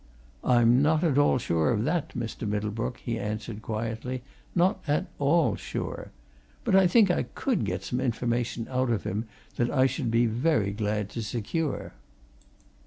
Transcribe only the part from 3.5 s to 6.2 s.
quietly. "Not at all sure!